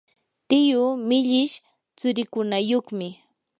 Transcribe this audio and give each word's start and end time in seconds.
tiyuu 0.47 0.89
millish 1.07 1.55
tsurikunayuqmi. 1.97 3.07